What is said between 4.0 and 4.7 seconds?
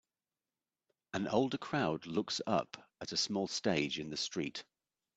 the street.